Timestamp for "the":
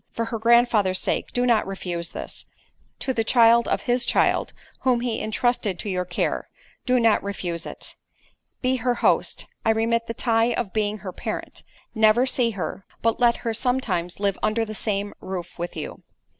3.13-3.23, 10.07-10.15, 14.65-14.73